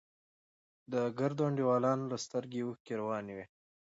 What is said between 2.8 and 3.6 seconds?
روانې وې.